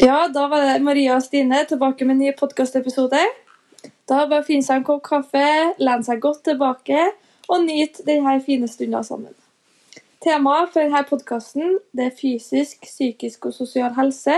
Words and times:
Ja, 0.00 0.28
da 0.28 0.44
var 0.46 0.62
det 0.62 0.82
Maria 0.86 1.16
og 1.18 1.24
Stine 1.26 1.64
tilbake 1.66 2.06
med 2.06 2.14
en 2.14 2.20
ny 2.22 2.32
podkastepisode. 2.38 3.18
Da 4.06 4.18
bare 4.30 4.44
finne 4.46 4.62
seg 4.62 4.78
en 4.78 4.84
kopp 4.86 5.00
kaffe, 5.08 5.46
lene 5.82 6.06
seg 6.06 6.20
godt 6.22 6.44
tilbake 6.46 7.00
og 7.50 7.64
nyte 7.64 8.04
denne 8.06 8.36
fine 8.44 8.68
stunden 8.70 9.02
sammen. 9.02 9.34
Temaet 10.22 10.70
for 10.70 10.84
denne 10.84 11.02
podkasten 11.08 11.80
er 11.98 12.14
fysisk, 12.14 12.86
psykisk 12.86 13.48
og 13.50 13.56
sosial 13.56 13.90
helse, 13.96 14.36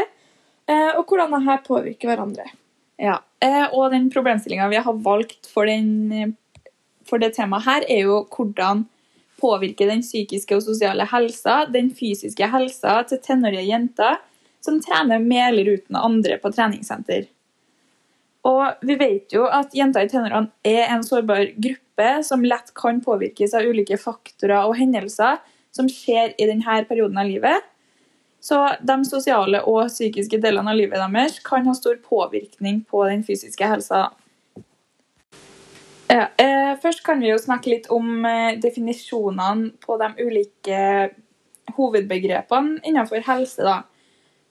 eh, 0.65 0.95
og 0.95 1.05
hvordan 1.05 1.37
dette 1.37 1.59
påvirker 1.69 2.09
hverandre. 2.09 2.49
Ja, 2.97 3.19
eh, 3.45 3.67
og 3.69 3.93
den 3.93 4.09
problemstillinga 4.09 4.71
vi 4.73 4.81
har 4.81 5.05
valgt 5.05 5.45
for, 5.53 5.69
den, 5.69 6.39
for 7.05 7.21
det 7.21 7.35
temaet 7.37 7.69
her, 7.69 7.85
er 7.85 8.09
jo 8.09 8.23
hvordan 8.33 8.87
påvirker 9.41 9.93
den 9.93 10.01
psykiske 10.01 10.57
og 10.57 10.65
sosiale 10.65 11.05
helsa 11.13 11.67
den 11.69 11.93
fysiske 11.93 12.49
helsa 12.49 13.03
til 13.13 13.21
tenårige 13.29 13.69
jenter 13.69 14.21
som 14.65 14.81
trener 14.83 15.19
med 15.19 15.49
eller 15.49 15.77
uten 15.77 15.97
andre 15.97 16.39
på 16.39 16.53
treningssenter. 16.53 17.29
Og 18.49 18.85
vi 18.87 18.97
vet 19.01 19.33
jo 19.35 19.45
at 19.53 19.75
jenter 19.77 20.07
i 20.07 20.11
tenårene 20.11 20.49
er 20.65 20.87
en 20.89 21.05
sårbar 21.05 21.51
gruppe 21.61 22.11
som 22.25 22.45
lett 22.45 22.73
kan 22.77 23.03
påvirkes 23.05 23.55
av 23.57 23.67
ulike 23.69 23.99
faktorer 24.01 24.65
og 24.65 24.79
hendelser 24.79 25.41
som 25.77 25.89
skjer 25.91 26.33
i 26.41 26.49
denne 26.49 26.81
perioden 26.89 27.21
av 27.21 27.29
livet. 27.29 27.67
Så 28.41 28.57
de 28.81 28.97
sosiale 29.05 29.61
og 29.69 29.91
psykiske 29.91 30.41
delene 30.41 30.73
av 30.73 30.79
livet 30.79 31.03
deres 31.03 31.37
kan 31.45 31.67
ha 31.69 31.75
stor 31.77 32.01
påvirkning 32.01 32.81
på 32.89 33.05
den 33.11 33.25
fysiske 33.27 33.69
helsa. 33.69 34.07
Ja, 36.11 36.27
eh, 36.41 36.73
først 36.83 37.05
kan 37.07 37.21
vi 37.21 37.29
jo 37.29 37.39
snakke 37.39 37.71
litt 37.71 37.91
om 37.93 38.25
eh, 38.27 38.57
definisjonene 38.59 39.77
på 39.85 39.99
de 40.01 40.09
ulike 40.25 40.81
hovedbegrepene 41.77 42.81
innenfor 42.83 43.23
helse. 43.29 43.63
da. 43.63 43.83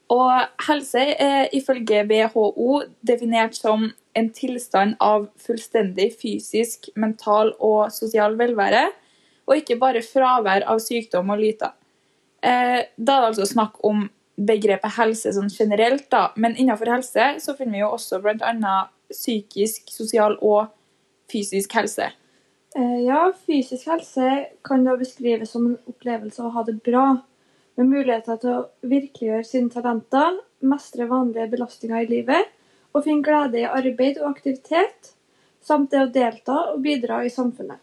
Og 0.10 0.66
helse 0.66 1.02
er 1.22 1.52
ifølge 1.54 2.02
WHO 2.10 2.82
definert 3.06 3.58
som 3.58 3.92
en 4.18 4.30
tilstand 4.34 4.96
av 5.04 5.28
fullstendig 5.38 6.10
fysisk, 6.18 6.90
mental 6.98 7.54
og 7.60 7.92
sosial 7.94 8.38
velvære, 8.40 8.88
og 9.50 9.58
ikke 9.58 9.78
bare 9.82 10.02
fravær 10.06 10.66
av 10.70 10.82
sykdom 10.82 11.30
og 11.34 11.42
lyter. 11.42 11.76
Eh, 12.42 12.82
da 12.98 13.18
er 13.18 13.22
det 13.22 13.30
altså 13.34 13.46
snakk 13.50 13.78
om 13.86 14.08
begrepet 14.40 14.96
helse 14.96 15.34
sånn 15.36 15.52
generelt, 15.52 16.08
da. 16.12 16.30
men 16.40 16.56
innenfor 16.56 16.90
helse 16.94 17.34
så 17.44 17.56
finner 17.58 17.78
vi 17.78 17.84
jo 17.84 17.94
også 17.94 18.22
bl.a. 18.24 18.76
psykisk, 19.12 19.90
sosial 19.92 20.38
og 20.46 20.70
fysisk 21.30 21.74
helse. 21.78 22.10
Eh, 22.78 23.00
ja, 23.06 23.28
fysisk 23.46 23.90
helse 23.90 24.46
kan 24.66 24.86
da 24.86 24.96
beskrives 24.98 25.52
som 25.54 25.68
en 25.68 25.80
opplevelse 25.90 26.42
av 26.42 26.50
å 26.50 26.56
ha 26.58 26.66
det 26.68 26.80
bra 26.86 27.08
med 27.80 27.88
muligheter 27.88 28.40
til 28.42 28.56
å 28.58 28.90
virkeliggjøre 28.92 29.46
sine 29.48 29.72
talenter, 29.72 30.40
mestre 30.68 31.08
vanlige 31.08 31.48
belastninger 31.54 32.04
i 32.04 32.10
livet 32.10 32.50
og 32.92 33.06
finne 33.06 33.24
glede 33.24 33.62
i 33.62 33.70
arbeid 33.70 34.20
og 34.20 34.34
aktivitet, 34.34 35.14
samt 35.64 35.94
det 35.94 36.02
å 36.04 36.12
delta 36.12 36.58
og 36.74 36.82
bidra 36.84 37.22
i 37.24 37.32
samfunnet. 37.32 37.80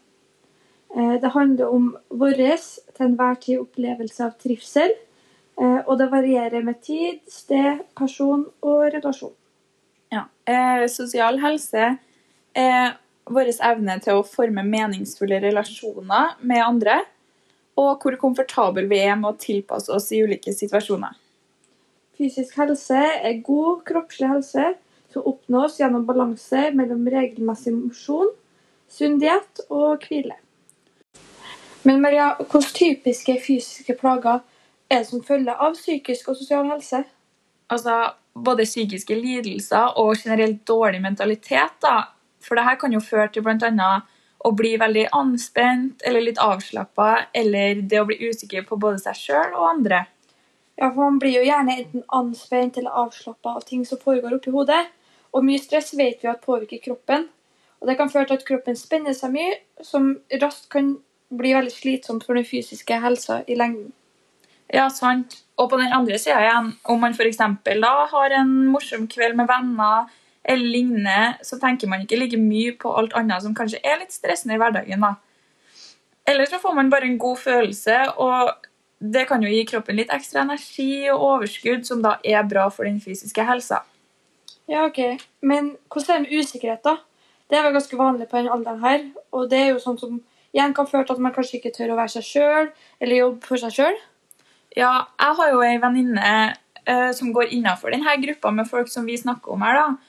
Eh, 0.96 1.16
det 1.22 1.32
handler 1.32 1.72
om 1.72 1.88
vår 2.08 2.42
til 2.42 3.06
enhver 3.06 3.40
tid 3.40 3.62
opplevelse 3.62 4.24
av 4.26 4.36
trivsel, 4.42 4.92
eh, 5.60 5.80
og 5.86 5.96
det 5.98 6.10
varierer 6.12 6.64
med 6.64 6.82
tid, 6.82 7.20
sted, 7.28 7.84
person 7.96 8.46
og 8.62 8.86
relasjon. 8.92 9.34
Ja. 10.12 10.26
Eh, 10.44 10.86
sosial 10.92 11.40
helse 11.40 11.96
er 12.54 12.96
vår 13.26 13.52
evne 13.64 13.98
til 14.02 14.20
å 14.20 14.26
forme 14.26 14.62
meningsfulle 14.66 15.40
relasjoner 15.42 16.36
med 16.40 16.62
andre 16.62 17.00
og 17.76 18.02
hvor 18.02 18.16
komfortable 18.20 18.86
vi 18.90 19.02
er 19.04 19.16
med 19.20 19.34
å 19.34 19.40
tilpasse 19.40 19.92
oss 19.92 20.08
i 20.12 20.22
ulike 20.24 20.54
situasjoner. 20.54 21.14
Fysisk 22.16 22.56
helse 22.56 22.96
er 22.96 23.42
god 23.44 23.84
kroppslig 23.88 24.30
helse 24.30 24.72
som 25.12 25.26
oppnås 25.28 25.76
gjennom 25.80 26.06
balanse 26.08 26.70
mellom 26.76 27.04
regelmessig 27.12 27.74
mosjon, 27.76 28.32
sunn 28.88 29.18
diett 29.20 29.60
og 29.68 30.04
hvile. 30.08 30.38
Men 31.86 32.00
Maria, 32.02 32.32
hvilke 32.40 32.72
typiske 32.74 33.36
fysiske 33.44 33.94
plager 34.00 34.40
er 34.90 35.02
det 35.02 35.10
som 35.10 35.22
følger 35.22 35.60
av 35.62 35.76
psykisk 35.76 36.32
og 36.32 36.38
sosial 36.40 36.66
helse? 36.72 37.04
Altså, 37.70 38.14
Både 38.36 38.66
psykiske 38.68 39.16
lidelser 39.16 39.94
og 39.96 40.18
generelt 40.20 40.58
dårlig 40.68 40.98
mentalitet. 41.00 41.78
da. 41.80 42.12
For 42.40 42.54
det 42.54 42.64
her 42.64 42.76
kan 42.76 42.92
jo 42.92 43.00
føre 43.00 43.30
til 43.32 43.42
bl.a 43.42 44.02
å 44.46 44.52
bli 44.54 44.76
veldig 44.78 45.08
anspent 45.16 46.04
eller 46.06 46.22
litt 46.22 46.38
avslappa, 46.42 47.26
eller 47.34 47.82
det 47.82 48.00
å 48.00 48.06
bli 48.08 48.20
usikker 48.28 48.66
på 48.68 48.78
både 48.78 49.00
seg 49.02 49.18
sjøl 49.18 49.56
og 49.56 49.64
andre. 49.72 50.04
Ja, 50.76 50.90
for 50.90 51.06
man 51.06 51.18
blir 51.18 51.38
jo 51.38 51.46
gjerne 51.46 51.78
enten 51.80 52.04
anspent 52.14 52.76
eller 52.78 52.94
avslappa 53.04 53.56
av 53.56 53.64
ting 53.66 53.82
som 53.88 53.98
foregår 53.98 54.36
oppi 54.36 54.52
hodet. 54.54 54.84
Og 55.34 55.44
mye 55.44 55.60
stress 55.60 55.94
vet 55.96 56.22
vi 56.22 56.30
at 56.30 56.44
påvirker 56.44 56.82
kroppen. 56.84 57.26
Og 57.80 57.88
det 57.88 57.96
kan 57.98 58.12
føre 58.12 58.28
til 58.28 58.38
at 58.38 58.46
kroppen 58.48 58.76
spenner 58.78 59.16
seg 59.16 59.34
mye, 59.34 59.56
som 59.84 60.14
raskt 60.42 60.68
kan 60.72 60.94
bli 61.32 61.52
veldig 61.56 61.72
slitsomt 61.72 62.24
for 62.24 62.38
den 62.38 62.46
fysiske 62.46 63.00
helsa 63.02 63.42
i 63.48 63.56
lengden. 63.58 63.90
Ja, 64.72 64.88
sant. 64.90 65.40
Og 65.56 65.70
på 65.70 65.78
den 65.80 65.92
andre 65.94 66.18
sida 66.20 66.38
igjen, 66.42 66.70
om 66.92 67.02
man 67.02 67.14
f.eks. 67.16 67.40
da 67.64 67.92
har 68.12 68.36
en 68.38 68.54
morsom 68.68 69.06
kveld 69.10 69.36
med 69.38 69.48
venner, 69.50 70.10
eller 70.46 70.70
lignende, 70.70 71.36
så 71.42 71.58
tenker 71.58 71.90
man 71.90 72.04
ikke 72.04 72.18
like 72.20 72.38
mye 72.38 72.76
på 72.78 72.92
alt 72.94 73.16
annet 73.18 73.42
som 73.42 73.54
kanskje 73.56 73.82
er 73.82 73.98
litt 74.00 74.14
stressende 74.14 74.54
i 74.54 74.60
hverdagen. 74.62 75.02
da. 75.02 75.16
Eller 76.26 76.46
så 76.46 76.58
får 76.62 76.74
man 76.74 76.90
bare 76.90 77.08
en 77.10 77.18
god 77.18 77.38
følelse, 77.38 77.98
og 78.22 78.54
det 78.98 79.26
kan 79.28 79.42
jo 79.42 79.50
gi 79.50 79.64
kroppen 79.68 79.98
litt 79.98 80.12
ekstra 80.14 80.42
energi 80.46 81.08
og 81.12 81.22
overskudd, 81.32 81.84
som 81.86 82.02
da 82.02 82.16
er 82.24 82.46
bra 82.48 82.68
for 82.70 82.88
den 82.88 83.00
fysiske 83.02 83.44
helsa. 83.44 83.82
Ja, 84.66 84.86
ok. 84.86 85.20
Men 85.40 85.76
hvordan 85.92 86.10
er 86.10 86.22
det 86.22 86.30
med 86.30 86.40
usikkerhet, 86.40 86.82
da? 86.84 86.96
Det 87.50 87.58
er 87.58 87.62
vel 87.62 87.76
ganske 87.76 87.98
vanlig 87.98 88.26
på 88.30 88.40
denne 88.40 88.54
alderen 88.54 88.82
her, 88.82 89.04
og 89.30 89.50
det 89.50 89.60
er 89.60 89.68
jo 89.70 89.82
sånn 89.82 89.98
som 90.00 90.18
igjen 90.56 90.74
kan 90.74 90.88
føre 90.90 91.06
til 91.06 91.14
at 91.14 91.22
man 91.22 91.34
kanskje 91.34 91.60
ikke 91.60 91.74
tør 91.76 91.94
å 91.94 91.98
være 92.00 92.16
seg 92.16 92.26
sjøl, 92.26 92.70
eller 92.98 93.20
jobbe 93.20 93.46
for 93.46 93.62
seg 93.62 93.76
sjøl. 93.76 93.98
Ja, 94.76 95.06
jeg 95.20 95.38
har 95.38 95.52
jo 95.52 95.62
ei 95.64 95.76
venninne 95.80 96.32
uh, 96.88 97.10
som 97.14 97.30
går 97.36 97.52
innafor 97.54 97.94
denne 97.94 98.16
gruppa 98.24 98.50
med 98.52 98.68
folk 98.70 98.90
som 98.90 99.06
vi 99.06 99.18
snakker 99.20 99.54
om 99.54 99.62
her, 99.66 99.78
da. 99.78 100.05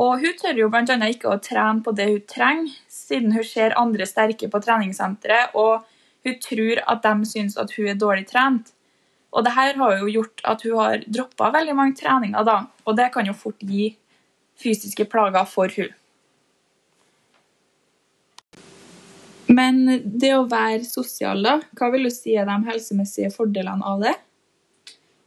Og 0.00 0.22
hun 0.22 0.36
tør 0.40 0.56
jo 0.56 0.68
bl.a. 0.72 0.96
ikke 1.12 1.28
å 1.28 1.40
trene 1.42 1.84
på 1.84 1.92
det 1.96 2.08
hun 2.08 2.22
trenger, 2.28 2.76
siden 2.88 3.34
hun 3.36 3.44
ser 3.44 3.76
andre 3.76 4.06
sterke 4.08 4.48
på 4.48 4.60
treningssenteret, 4.64 5.52
og 5.52 5.84
hun 6.24 6.38
tror 6.40 6.80
at 6.88 7.02
de 7.04 7.28
syns 7.28 7.58
at 7.60 7.74
hun 7.76 7.90
er 7.92 7.98
dårlig 8.00 8.24
trent. 8.30 8.72
Og 9.32 9.44
det 9.44 9.54
her 9.56 9.76
har 9.80 9.98
jo 9.98 10.12
gjort 10.12 10.44
at 10.48 10.64
hun 10.64 10.78
har 10.80 11.04
droppa 11.06 11.50
veldig 11.52 11.76
mange 11.76 11.96
treninger, 12.00 12.44
da, 12.44 12.62
og 12.86 12.96
det 12.96 13.10
kan 13.12 13.28
jo 13.28 13.36
fort 13.36 13.60
gi 13.60 13.90
fysiske 14.62 15.08
plager 15.12 15.44
for 15.48 15.72
hun. 15.76 15.92
Men 19.52 19.84
det 20.04 20.32
å 20.32 20.48
være 20.48 20.84
sosial, 20.88 21.42
da, 21.44 21.58
hva 21.76 21.90
vil 21.92 22.08
du 22.08 22.12
si 22.12 22.36
er 22.38 22.48
de 22.48 22.56
helsemessige 22.70 23.32
fordelene 23.34 23.84
av 23.84 24.00
det? 24.04 24.14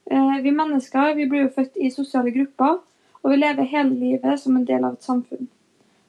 Eh, 0.09 0.37
vi 0.41 0.53
mennesker 0.53 1.13
vi 1.17 1.27
blir 1.29 1.45
jo 1.45 1.53
født 1.53 1.77
i 1.77 1.91
sosiale 1.93 2.33
grupper, 2.33 2.79
og 3.25 3.31
vi 3.33 3.41
lever 3.41 3.65
hele 3.65 3.95
livet 3.97 4.37
som 4.37 4.53
en 4.53 4.65
del 4.67 4.83
av 4.85 4.93
et 4.93 5.05
samfunn. 5.05 5.47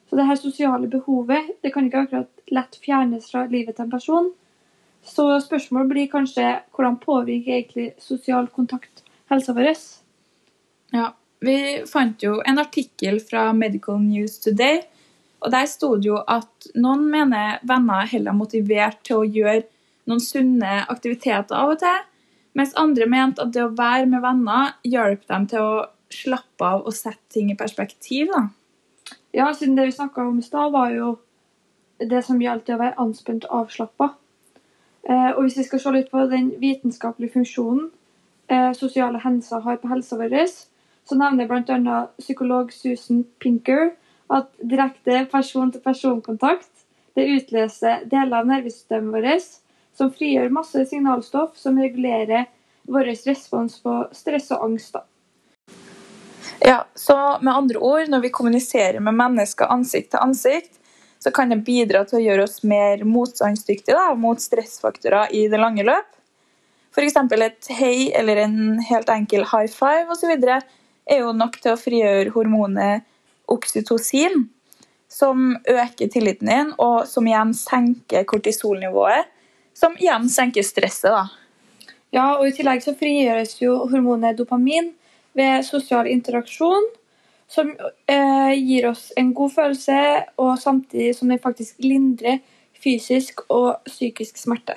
Så 0.07 0.15
det 0.15 0.27
her 0.29 0.37
sosiale 0.37 0.87
behovet 0.87 1.55
det 1.65 1.71
kan 1.73 1.87
ikke 1.87 2.03
akkurat 2.05 2.51
lett 2.53 2.77
fjernes 2.83 3.31
fra 3.31 3.47
livet 3.49 3.75
til 3.75 3.87
en 3.87 3.93
person. 3.95 4.27
Så 5.01 5.25
spørsmålet 5.41 5.89
blir 5.89 6.11
kanskje 6.11 6.45
hvordan 6.75 6.99
påvirker 7.01 7.55
egentlig 7.57 7.87
sosial 7.97 8.51
kontakt 8.53 9.01
helsa 9.31 9.55
vår? 9.57 9.73
Ja, 10.93 11.09
vi 11.41 11.57
fant 11.89 12.21
jo 12.23 12.37
en 12.45 12.61
artikkel 12.61 13.17
fra 13.23 13.49
Medical 13.53 13.97
News 14.03 14.37
Today, 14.45 14.83
og 15.41 15.51
der 15.53 15.65
sto 15.69 15.95
det 15.97 16.11
jo 16.11 16.21
at 16.21 16.69
noen 16.77 17.09
mener 17.09 17.57
venner 17.65 18.05
heller 18.13 18.35
er 18.35 18.37
motivert 18.37 19.01
til 19.09 19.23
å 19.23 19.27
gjøre 19.27 19.65
noen 20.07 20.21
sunne 20.23 20.83
aktiviteter 20.85 21.57
av 21.57 21.73
og 21.73 21.81
til, 21.81 21.99
mens 22.57 22.77
andre 22.77 23.09
mente 23.09 23.41
at 23.41 23.53
det 23.57 23.65
å 23.65 23.73
være 23.73 24.05
med 24.09 24.21
venner 24.21 24.77
hjalp 24.85 25.25
dem 25.29 25.49
til 25.49 25.65
å 25.65 25.85
slappe 26.13 26.65
av 26.65 26.85
og 26.87 26.95
sette 26.95 27.33
ting 27.33 27.51
i 27.51 27.57
perspektiv, 27.59 28.31
da? 28.31 28.47
Ja, 29.35 29.51
siden 29.53 29.75
det 29.77 29.89
vi 29.89 29.95
snakka 29.95 30.27
om 30.27 30.39
i 30.39 30.45
stad, 30.45 30.71
var 30.71 30.91
jo 30.95 31.17
det 31.97 32.23
som 32.25 32.41
gjaldt 32.41 32.69
å 32.69 32.79
være 32.79 32.97
anspent 33.01 33.45
og 33.49 33.65
avslappa. 33.65 34.13
Eh, 35.07 35.29
og 35.33 35.43
hvis 35.43 35.57
vi 35.59 35.67
skal 35.67 35.81
se 35.83 35.93
litt 35.95 36.09
på 36.11 36.25
den 36.31 36.51
vitenskapelige 36.61 37.37
funksjonen 37.37 37.89
eh, 38.51 38.73
sosiale 38.75 39.21
hendelser 39.23 39.63
har 39.63 39.79
på 39.81 39.91
helsa 39.91 40.19
vår, 40.19 40.33
så 41.07 41.15
nevner 41.15 41.47
bl.a. 41.47 41.99
psykolog 42.19 42.73
Susan 42.75 43.23
Pinker 43.39 43.93
at 44.33 44.49
direkte 44.59 45.23
person-til-person-kontakt 45.31 46.83
det 47.15 47.29
utløser 47.33 48.03
deler 48.11 48.41
av 48.41 48.49
nervesystemet 48.49 49.15
vårt 49.15 49.53
som 49.97 50.11
frigjør 50.13 50.51
masse 50.53 50.83
signalstoff 50.89 51.55
som 51.57 51.79
regulerer 51.81 52.45
vår 52.87 53.13
respons 53.25 53.79
på 53.81 53.93
stress 54.15 54.51
og 54.53 54.67
angst. 54.67 54.93
da. 54.93 55.05
Ja, 56.59 56.85
så 56.95 57.37
med 57.41 57.53
andre 57.53 57.79
ord, 57.79 58.09
når 58.09 58.19
vi 58.19 58.29
kommuniserer 58.33 58.99
med 58.99 59.13
mennesker 59.13 59.69
ansikt 59.71 60.11
til 60.11 60.23
ansikt, 60.23 60.73
så 61.19 61.31
kan 61.31 61.49
det 61.49 61.63
bidra 61.65 62.03
til 62.05 62.19
å 62.19 62.23
gjøre 62.23 62.45
oss 62.47 62.61
mer 62.65 63.03
motstandsdyktige 63.05 64.13
mot 64.21 64.41
stressfaktorer 64.41 65.33
i 65.35 65.47
det 65.51 65.59
lange 65.61 65.85
løp. 65.85 66.09
F.eks. 66.93 67.17
et 67.37 67.71
hei 67.77 68.09
eller 68.15 68.41
en 68.41 68.59
helt 68.81 69.09
enkel 69.13 69.45
high 69.51 69.69
five 69.69 70.13
osv. 70.13 70.33
er 70.33 71.19
jo 71.21 71.33
nok 71.33 71.59
til 71.61 71.73
å 71.75 71.79
frigjøre 71.79 72.33
hormonet 72.33 73.05
oksytocin, 73.47 74.47
som 75.07 75.55
øker 75.69 76.09
tilliten 76.11 76.49
din, 76.49 76.71
og 76.77 77.05
som 77.07 77.27
igjen 77.27 77.53
senker 77.55 78.25
kortisolnivået, 78.27 79.29
som 79.77 79.93
igjen 80.01 80.25
senker 80.29 80.65
stresset. 80.65 81.13
da. 81.13 81.93
Ja, 82.11 82.37
og 82.39 82.47
I 82.47 82.55
tillegg 82.55 82.81
så 82.83 82.95
frigjøres 82.97 83.59
jo 83.61 83.77
hormonet 83.91 84.37
dopamin 84.39 84.93
ved 85.37 85.65
sosial 85.65 86.09
interaksjon, 86.09 86.89
som 87.47 87.71
eh, 88.11 88.53
gir 88.57 88.89
oss 88.89 89.11
en 89.15 89.31
god 89.33 89.53
følelse, 89.53 89.97
og 90.41 90.57
samtidig 90.59 91.15
som 91.15 91.31
den 91.31 91.39
faktisk 91.39 91.79
lindrer 91.83 92.41
fysisk 92.83 93.45
og 93.53 93.77
psykisk 93.87 94.37
smerte. 94.41 94.75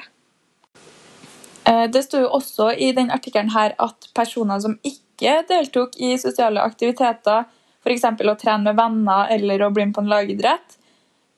Eh, 1.65 1.87
det 1.93 2.05
sto 2.07 2.23
jo 2.23 2.33
også 2.39 2.71
i 2.79 2.93
den 2.97 3.11
artikkelen 3.11 3.51
at 3.57 4.11
personer 4.15 4.61
som 4.62 4.79
ikke 4.87 5.41
deltok 5.49 5.99
i 5.99 6.17
sosiale 6.19 6.62
aktiviteter, 6.62 7.49
f.eks. 7.81 8.05
å 8.05 8.37
trene 8.39 8.69
med 8.69 8.77
venner 8.77 9.33
eller 9.33 9.65
å 9.65 9.73
bli 9.75 9.89
med 9.89 9.97
på 9.97 10.05
en 10.05 10.12
lagidrett, 10.12 10.77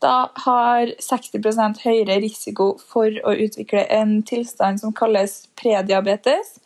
da 0.02 0.32
har 0.44 0.90
60% 0.98 1.84
høyere 1.84 2.18
risiko 2.22 2.72
for 2.90 3.06
å 3.06 3.34
utvikle 3.44 3.84
en 3.94 4.16
tilstand 4.26 4.82
som 4.82 4.94
kalles 4.94 5.44
prediabetes, 5.58 6.56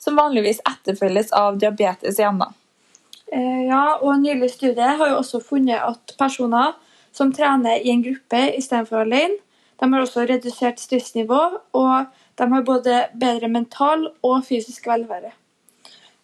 som 0.00 0.16
vanligvis 0.16 0.62
etterfølges 0.64 1.32
av 1.36 1.58
diabetes 1.60 2.18
igjen. 2.18 2.40
da. 2.40 2.50
ja, 3.68 3.98
og 4.00 4.14
En 4.14 4.22
nylig 4.22 4.50
studie 4.50 4.96
har 5.00 5.12
jo 5.12 5.20
også 5.20 5.42
funnet 5.44 5.82
at 5.84 6.16
personer 6.18 6.74
som 7.12 7.32
trener 7.32 7.82
i 7.82 7.90
en 7.90 8.02
gruppe 8.02 8.42
istedenfor 8.56 9.04
alene, 9.04 9.38
de 9.80 9.88
har 9.92 10.02
også 10.02 10.26
redusert 10.28 10.80
stressnivå, 10.80 11.40
og 11.72 12.10
de 12.36 12.48
har 12.52 12.64
både 12.64 12.96
bedre 13.20 13.48
mental 13.48 14.10
og 14.22 14.42
fysisk 14.44 14.86
velvære. 14.90 15.32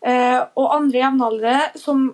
Eh, 0.07 0.41
og 0.55 0.75
andre 0.75 1.01
jevnaldrende 1.01 1.81
som 1.81 2.11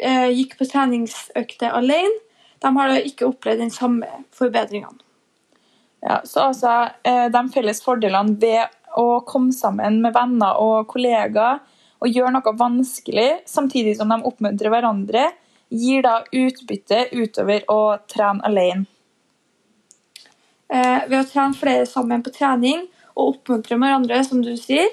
eh, 0.00 0.30
gikk 0.32 0.56
på 0.58 0.68
treningsøkter 0.70 1.76
alene, 1.76 2.16
de 2.58 2.72
har 2.74 2.96
ikke 2.98 3.28
opplevd 3.28 3.62
den 3.66 3.70
samme 3.74 4.08
forbedringene. 4.34 5.04
Ja, 6.02 6.20
så 6.24 6.48
altså, 6.48 6.72
eh, 7.04 7.26
De 7.34 7.42
felles 7.52 7.82
fordelene 7.82 8.38
ved 8.40 8.70
å 8.96 9.20
komme 9.28 9.52
sammen 9.52 10.00
med 10.04 10.14
venner 10.16 10.60
og 10.62 10.86
kollegaer 10.90 11.60
og 11.98 12.14
gjøre 12.14 12.30
noe 12.36 12.54
vanskelig, 12.54 13.42
samtidig 13.48 13.96
som 13.98 14.12
de 14.12 14.20
oppmuntrer 14.28 14.70
hverandre, 14.72 15.24
gir 15.68 16.04
da 16.06 16.20
utbytte 16.32 17.08
utover 17.12 17.66
å 17.68 17.98
trene 18.08 18.44
alene. 18.46 18.86
Eh, 20.68 21.04
ved 21.08 21.18
å 21.18 21.26
trene 21.28 21.56
flere 21.56 21.86
sammen 21.88 22.22
på 22.24 22.32
trening 22.32 22.86
og 23.16 23.34
oppmuntre 23.34 23.78
hverandre, 23.80 24.20
som 24.24 24.42
du 24.44 24.52
sier, 24.60 24.88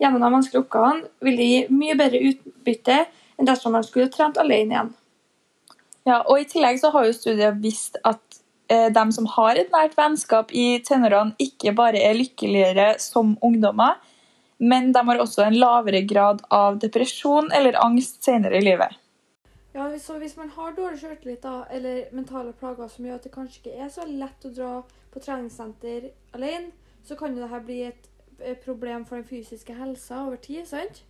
gjennom 0.00 0.22
de 0.22 0.32
vanskelige 0.32 0.64
oppgavene, 0.64 1.10
vil 1.20 1.36
det 1.36 1.48
gi 1.48 1.60
mye 1.76 1.96
bedre 1.98 2.22
utbytte 2.30 3.02
enn 3.38 3.48
dersom 3.48 3.76
man 3.76 3.84
skulle 3.84 4.10
trent 4.12 4.40
alene 4.40 4.74
igjen. 4.74 4.92
Ja, 6.08 6.22
og 6.24 6.40
I 6.40 6.48
tillegg 6.48 6.80
så 6.80 6.90
har 6.94 7.06
jo 7.06 7.16
studier 7.16 7.52
vist 7.60 7.98
at 8.08 8.29
de 8.70 9.02
som 9.12 9.26
har 9.34 9.58
et 9.58 9.72
nært 9.74 9.96
vennskap 9.98 10.52
i 10.54 10.78
tenårene, 10.86 11.34
ikke 11.42 11.74
bare 11.74 11.98
er 12.06 12.14
lykkeligere 12.14 12.92
som 13.02 13.32
ungdommer, 13.42 13.98
men 14.60 14.92
de 14.92 15.02
har 15.08 15.22
også 15.22 15.46
en 15.46 15.56
lavere 15.58 16.02
grad 16.06 16.42
av 16.54 16.78
depresjon 16.82 17.50
eller 17.56 17.78
angst 17.80 18.22
senere 18.24 18.60
i 18.60 18.64
livet. 18.64 18.94
Ja, 19.72 19.98
så 19.98 20.18
Hvis 20.18 20.36
man 20.36 20.50
har 20.50 20.72
dårlig 20.72 20.98
sjøltillit 21.00 21.44
eller 21.70 22.04
mentale 22.12 22.52
plager 22.52 22.88
som 22.88 23.06
gjør 23.06 23.20
at 23.20 23.26
det 23.26 23.34
kanskje 23.34 23.60
ikke 23.60 23.84
er 23.84 23.88
så 23.88 24.06
lett 24.06 24.44
å 24.44 24.54
dra 24.54 24.70
på 25.12 25.22
treningssenter 25.22 26.10
alene, 26.34 26.72
så 27.06 27.16
kan 27.16 27.34
jo 27.34 27.46
dette 27.46 27.64
bli 27.64 27.82
et 27.86 28.08
problem 28.64 29.06
for 29.06 29.20
den 29.20 29.28
fysiske 29.28 29.74
helsa 29.74 30.24
over 30.26 30.36
tid. 30.36 30.66
sant? 30.66 31.04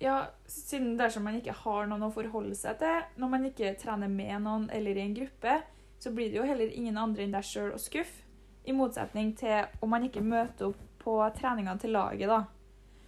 Ja, 0.00 0.30
siden 0.46 0.96
dersom 0.98 1.24
man 1.24 1.36
ikke 1.36 1.52
har 1.52 1.86
noen 1.86 2.06
å 2.06 2.12
forholde 2.14 2.54
seg 2.54 2.78
til, 2.78 3.02
når 3.16 3.28
man 3.28 3.46
ikke 3.48 3.74
trener 3.80 4.08
med 4.08 4.42
noen 4.42 4.68
eller 4.70 4.96
i 4.96 5.04
en 5.04 5.14
gruppe, 5.14 5.58
så 5.98 6.12
blir 6.14 6.30
det 6.30 6.38
jo 6.38 6.46
heller 6.46 6.70
ingen 6.70 6.98
andre 6.98 7.24
enn 7.24 7.34
deg 7.34 7.46
sjøl 7.46 7.72
å 7.74 7.82
skuffe. 7.82 8.24
I 8.68 8.74
motsetning 8.76 9.32
til 9.38 9.64
om 9.80 9.90
man 9.90 10.04
ikke 10.04 10.20
møter 10.20 10.68
opp 10.68 10.80
på 11.00 11.14
treningene 11.38 11.80
til 11.80 11.94
laget, 11.96 12.28
da. 12.28 12.42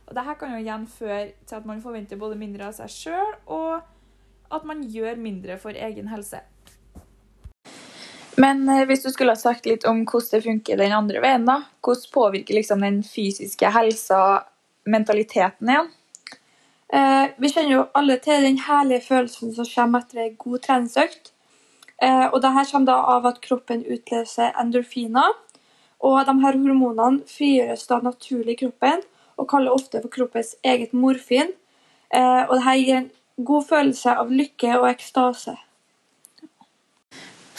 Og 0.08 0.14
Dette 0.16 0.36
kan 0.40 0.54
jo 0.54 0.60
igjen 0.62 0.86
føre 0.90 1.24
til 1.46 1.58
at 1.58 1.66
man 1.68 1.82
forventer 1.84 2.18
både 2.18 2.38
mindre 2.40 2.70
av 2.70 2.78
seg 2.78 2.90
sjøl, 2.90 3.34
og 3.46 3.82
at 4.50 4.64
man 4.66 4.80
gjør 4.82 5.20
mindre 5.20 5.58
for 5.60 5.76
egen 5.76 6.08
helse. 6.10 6.40
Men 8.40 8.64
eh, 8.68 8.86
hvis 8.88 9.04
du 9.04 9.10
skulle 9.12 9.34
ha 9.36 9.38
sagt 9.38 9.68
litt 9.68 9.84
om 9.88 10.02
hvordan 10.08 10.32
det 10.32 10.44
funker 10.46 10.80
den 10.80 10.94
andre 10.96 11.22
veien, 11.22 11.46
da? 11.46 11.60
Hvordan 11.84 12.12
påvirker 12.14 12.56
liksom 12.56 12.82
den 12.86 13.02
fysiske 13.06 13.70
helsa 13.74 14.20
mentaliteten 14.88 15.70
igjen? 15.70 15.90
Eh, 16.90 17.26
vi 17.38 17.50
kjenner 17.52 17.74
jo 17.76 17.84
alle 17.94 18.16
til 18.22 18.46
den 18.46 18.58
herlige 18.66 19.04
følelsen 19.06 19.52
som 19.54 19.68
kommer 19.68 20.02
etter 20.02 20.24
en 20.24 20.38
god 20.40 20.64
treningsøkt. 20.66 21.32
Eh, 22.00 22.26
og 22.32 22.40
Dette 22.40 22.64
kommer 22.70 22.88
da 22.88 22.98
av 23.14 23.28
at 23.28 23.40
kroppen 23.44 23.84
utløser 23.84 24.54
endorfiner. 24.60 25.36
Og 26.00 26.20
de 26.24 26.34
her 26.42 26.56
hormonene 26.56 27.26
frigjøres 27.28 27.86
da 27.90 28.00
naturlig 28.04 28.56
i 28.56 28.60
kroppen 28.62 29.02
og 29.40 29.48
kaller 29.48 29.72
ofte 29.72 30.00
for 30.00 30.12
kroppens 30.12 30.54
eget 30.64 30.94
morfin. 30.96 31.52
Eh, 32.10 32.44
og 32.48 32.56
Dette 32.56 32.76
gir 32.80 33.00
en 33.00 33.10
god 33.44 33.66
følelse 33.68 34.14
av 34.22 34.32
lykke 34.32 34.78
og 34.78 34.88
ekstase. 34.90 35.56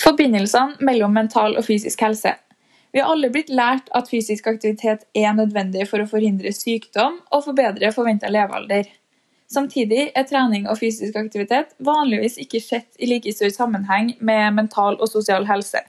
Forbindelsene 0.01 0.81
mellom 0.81 1.13
mental 1.13 1.57
og 1.59 1.67
fysisk 1.67 2.01
helse. 2.01 2.33
Vi 2.91 2.99
har 2.99 3.11
alle 3.13 3.29
blitt 3.31 3.51
lært 3.53 3.87
at 3.95 4.09
fysisk 4.11 4.49
aktivitet 4.51 5.05
er 5.15 5.31
nødvendig 5.37 5.85
for 5.87 6.03
å 6.03 6.09
forhindre 6.09 6.51
sykdom 6.55 7.21
og 7.31 7.45
forbedre 7.45 7.93
forventa 7.95 8.31
levealder. 8.33 8.89
Samtidig 9.51 10.11
er 10.15 10.27
trening 10.29 10.67
og 10.71 10.77
fysisk 10.79 11.17
aktivitet 11.19 11.73
vanligvis 11.83 12.37
ikke 12.39 12.61
sett 12.63 12.95
i 12.99 13.09
like 13.09 13.33
stor 13.35 13.51
sammenheng 13.51 14.13
med 14.23 14.55
mental 14.55 14.95
og 14.99 15.09
sosial 15.11 15.47
helse. 15.49 15.81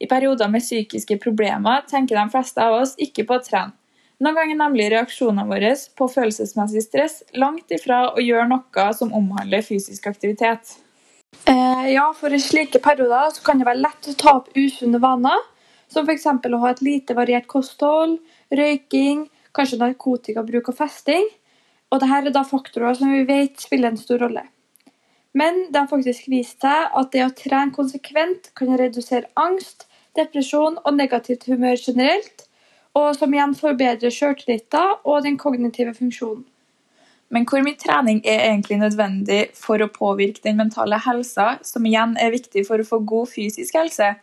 I 0.00 0.08
perioder 0.08 0.48
med 0.48 0.64
psykiske 0.64 1.18
problemer 1.20 1.84
tenker 1.90 2.16
de 2.16 2.32
fleste 2.32 2.64
av 2.64 2.78
oss 2.78 2.94
ikke 2.96 3.26
på 3.28 3.36
å 3.36 3.44
trene. 3.44 3.76
Noen 4.20 4.36
ganger 4.36 4.56
nemlig 4.56 4.90
reaksjonene 4.92 5.48
våre 5.48 5.72
på 5.96 6.08
følelsesmessig 6.12 6.82
stress 6.84 7.14
langt 7.40 7.72
ifra 7.72 8.02
å 8.12 8.20
gjøre 8.20 8.48
noe 8.50 8.86
som 8.96 9.12
omhandler 9.16 9.64
fysisk 9.64 10.08
aktivitet. 10.10 10.74
Eh, 11.48 11.86
ja, 11.94 12.10
for 12.16 12.32
i 12.32 12.40
slike 12.40 12.82
perioder 12.84 13.36
kan 13.44 13.60
det 13.60 13.68
være 13.68 13.80
lett 13.80 14.08
å 14.12 14.16
ta 14.20 14.34
opp 14.42 14.50
usunne 14.56 15.00
vaner, 15.00 15.40
som 15.88 16.08
f.eks. 16.08 16.26
å 16.28 16.62
ha 16.64 16.72
et 16.72 16.84
lite 16.84 17.16
variert 17.16 17.48
kosthold, 17.48 18.18
røyking, 18.52 19.24
kanskje 19.56 19.80
narkotikabruk 19.80 20.68
og 20.68 20.76
festing. 20.80 21.28
Og 21.90 22.00
dette 22.00 22.18
er 22.30 22.34
da 22.34 22.42
faktorer 22.46 22.94
som 22.98 23.10
vi 23.12 23.24
vet 23.26 23.58
spiller 23.60 23.90
en 23.90 24.00
stor 24.00 24.22
rolle. 24.22 24.44
Men 25.34 25.66
det 25.70 25.78
har 25.78 25.90
faktisk 25.90 26.26
vist 26.30 26.62
seg 26.62 26.94
at 26.98 27.10
det 27.14 27.24
å 27.24 27.34
trene 27.38 27.74
konsekvent 27.74 28.50
kan 28.58 28.72
redusere 28.78 29.30
angst, 29.38 29.86
depresjon 30.18 30.78
og 30.82 30.96
negativt 30.96 31.46
humør 31.50 31.78
generelt, 31.78 32.46
og 32.98 33.12
som 33.14 33.34
igjen 33.34 33.54
forbedrer 33.54 34.10
sjøltilliten 34.10 35.04
og 35.06 35.22
den 35.26 35.38
kognitive 35.38 35.94
funksjonen. 35.94 36.42
Men 37.30 37.44
hvor 37.46 37.62
mye 37.62 37.78
trening 37.78 38.18
er 38.26 38.48
egentlig 38.48 38.80
nødvendig 38.80 39.52
for 39.54 39.78
å 39.78 39.86
påvirke 39.94 40.42
den 40.42 40.58
mentale 40.58 40.98
helsa, 40.98 41.60
som 41.62 41.86
igjen 41.86 42.16
er 42.18 42.34
viktig 42.34 42.64
for 42.66 42.82
å 42.82 42.86
få 42.88 42.98
god 43.06 43.30
fysisk 43.30 43.76
helse? 43.78 44.16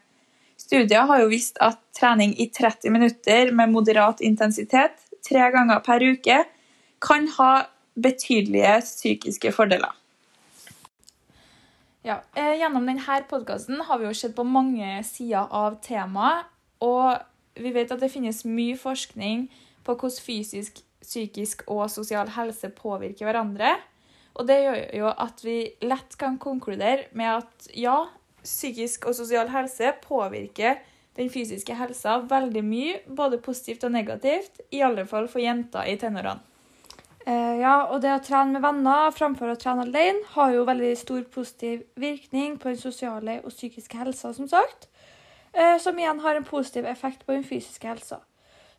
Studier 0.60 1.08
har 1.08 1.22
jo 1.22 1.30
vist 1.32 1.56
at 1.64 1.80
trening 1.96 2.34
i 2.36 2.50
30 2.52 2.92
minutter 2.92 3.54
med 3.56 3.72
moderat 3.72 4.20
intensitet 4.20 5.00
tre 5.24 5.48
ganger 5.54 5.80
per 5.86 6.04
uke 6.04 6.42
kan 7.08 7.28
ha 7.38 7.52
betydelige 7.96 8.82
psykiske 8.84 9.52
fordeler. 9.56 9.96
Ja, 12.08 12.22
eh, 12.36 12.56
gjennom 12.60 12.86
denne 12.88 13.22
podkasten 13.30 13.82
har 13.84 14.00
vi 14.00 14.06
jo 14.08 14.14
sett 14.16 14.36
på 14.36 14.46
mange 14.48 15.04
sider 15.04 15.48
av 15.52 15.82
temaet. 15.84 16.46
Og 16.80 17.18
vi 17.58 17.72
vet 17.74 17.92
at 17.92 18.00
det 18.00 18.12
finnes 18.14 18.44
mye 18.46 18.78
forskning 18.78 19.48
på 19.84 19.96
hvordan 19.96 20.24
fysisk, 20.24 20.84
psykisk 21.02 21.64
og 21.68 21.90
sosial 21.90 22.30
helse 22.36 22.70
påvirker 22.70 23.26
hverandre. 23.26 23.74
Og 24.38 24.48
det 24.48 24.60
gjør 24.62 24.78
jo 25.00 25.10
at 25.10 25.42
vi 25.44 25.58
lett 25.82 26.18
kan 26.22 26.38
konkludere 26.38 27.08
med 27.18 27.42
at 27.42 27.70
ja, 27.74 28.06
psykisk 28.44 29.10
og 29.10 29.18
sosial 29.18 29.50
helse 29.50 29.96
påvirker 30.04 30.78
den 31.18 31.32
fysiske 31.34 31.74
helsa 31.74 32.20
veldig 32.30 32.62
mye, 32.64 33.00
både 33.10 33.42
positivt 33.42 33.88
og 33.88 33.96
negativt, 33.96 34.62
i 34.72 34.84
alle 34.86 35.08
fall 35.10 35.26
for 35.32 35.42
jenter 35.42 35.90
i 35.90 35.98
tenårene. 35.98 36.57
Eh, 37.27 37.57
ja, 37.60 37.89
og 37.91 38.00
det 38.00 38.13
å 38.13 38.22
trene 38.24 38.55
med 38.55 38.63
venner 38.63 39.12
framfor 39.12 39.51
å 39.51 39.57
trene 39.60 39.84
alene 39.84 40.24
har 40.31 40.53
jo 40.53 40.63
veldig 40.67 40.93
stor 40.96 41.25
positiv 41.34 41.81
virkning 42.00 42.55
på 42.55 42.72
den 42.72 42.79
sosiale 42.79 43.41
og 43.41 43.51
psykiske 43.51 44.00
helsa, 44.00 44.31
som 44.38 44.48
sagt. 44.48 44.88
Eh, 45.51 45.75
som 45.84 46.00
igjen 46.00 46.22
har 46.24 46.39
en 46.39 46.48
positiv 46.48 46.88
effekt 46.88 47.25
på 47.27 47.36
den 47.36 47.43
fysiske 47.43 47.89
helsa. 47.89 48.22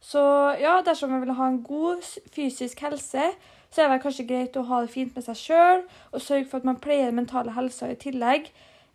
Så 0.01 0.23
ja, 0.63 0.79
dersom 0.87 1.13
man 1.13 1.21
vil 1.27 1.37
ha 1.37 1.51
en 1.51 1.61
god 1.67 2.07
fysisk 2.33 2.81
helse, 2.87 3.29
så 3.69 3.85
er 3.85 3.93
det 3.93 4.01
kanskje 4.07 4.29
greit 4.31 4.57
å 4.57 4.65
ha 4.71 4.81
det 4.81 4.95
fint 4.95 5.13
med 5.13 5.27
seg 5.27 5.37
sjøl 5.43 5.85
og 5.85 6.23
sørge 6.23 6.49
for 6.49 6.63
at 6.63 6.69
man 6.71 6.81
pleier 6.81 7.11
den 7.11 7.21
mentale 7.21 7.53
helsa 7.53 7.91
i 7.93 8.01
tillegg. 8.01 8.49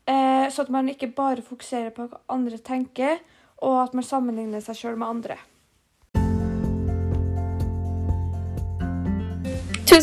Eh, 0.10 0.50
så 0.50 0.66
at 0.66 0.74
man 0.74 0.90
ikke 0.90 1.14
bare 1.14 1.46
fokuserer 1.46 1.94
på 1.94 2.08
hva 2.10 2.26
andre 2.34 2.58
tenker, 2.58 3.22
og 3.62 3.84
at 3.84 3.94
man 3.94 4.08
sammenligner 4.08 4.64
seg 4.66 4.82
sjøl 4.82 4.98
med 4.98 5.12
andre. 5.12 5.38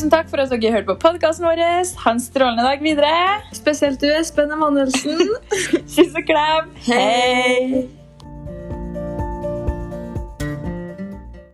Tusen 0.01 0.15
takk 0.15 0.31
for 0.33 0.41
at 0.41 0.49
dere 0.49 0.71
hørte 0.73 0.89
på 0.89 0.95
podkasten 1.03 1.45
vår. 1.45 1.61
Ha 2.01 2.15
en 2.15 2.23
strålende 2.25 2.65
dag 2.65 2.81
videre. 2.81 3.13
Spesielt 3.53 4.01
du, 4.01 4.09
Espen 4.09 4.57
Emanuelsen. 4.57 5.21
Kyss 5.93 6.17
og 6.17 6.25
klem. 6.25 6.77
Hei! 6.89 8.00